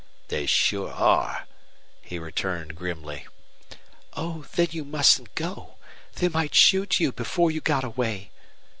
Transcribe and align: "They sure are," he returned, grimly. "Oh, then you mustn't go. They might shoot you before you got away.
"They 0.29 0.47
sure 0.47 0.91
are," 0.91 1.45
he 2.01 2.17
returned, 2.17 2.75
grimly. 2.75 3.27
"Oh, 4.13 4.47
then 4.55 4.69
you 4.71 4.83
mustn't 4.83 5.35
go. 5.35 5.75
They 6.15 6.27
might 6.27 6.55
shoot 6.55 6.99
you 6.99 7.11
before 7.11 7.51
you 7.51 7.61
got 7.61 7.83
away. 7.83 8.31